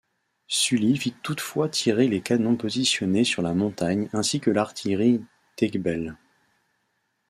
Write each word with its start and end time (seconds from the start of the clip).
Sully 0.47 0.97
fit 0.97 1.13
toutefois 1.21 1.69
tirer 1.69 2.07
les 2.07 2.21
canons 2.21 2.55
positionnés 2.57 3.23
sur 3.23 3.43
la 3.43 3.53
montagne 3.53 4.09
ainsi 4.13 4.39
que 4.39 4.49
l'artillerie 4.49 5.23
d'Aiguebelle. 5.59 6.17